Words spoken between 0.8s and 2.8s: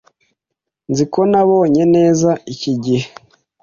Nzi ko nabonye neza iki